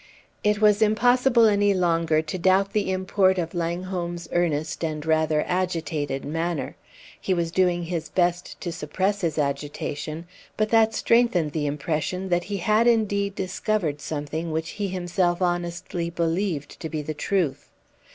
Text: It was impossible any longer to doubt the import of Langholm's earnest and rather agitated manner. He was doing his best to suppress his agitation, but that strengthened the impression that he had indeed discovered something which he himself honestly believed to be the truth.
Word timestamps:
It 0.43 0.59
was 0.59 0.81
impossible 0.81 1.45
any 1.45 1.75
longer 1.75 2.23
to 2.23 2.37
doubt 2.39 2.73
the 2.73 2.89
import 2.89 3.37
of 3.37 3.53
Langholm's 3.53 4.27
earnest 4.31 4.83
and 4.83 5.05
rather 5.05 5.43
agitated 5.47 6.25
manner. 6.25 6.75
He 7.21 7.35
was 7.35 7.51
doing 7.51 7.83
his 7.83 8.09
best 8.09 8.59
to 8.61 8.71
suppress 8.71 9.21
his 9.21 9.37
agitation, 9.37 10.25
but 10.57 10.69
that 10.69 10.95
strengthened 10.95 11.51
the 11.51 11.67
impression 11.67 12.29
that 12.29 12.45
he 12.45 12.57
had 12.57 12.87
indeed 12.87 13.35
discovered 13.35 14.01
something 14.01 14.51
which 14.51 14.69
he 14.71 14.87
himself 14.87 15.39
honestly 15.39 16.09
believed 16.09 16.79
to 16.79 16.89
be 16.89 17.03
the 17.03 17.13
truth. 17.13 17.69